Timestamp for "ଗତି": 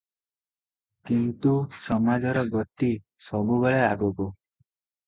2.57-2.91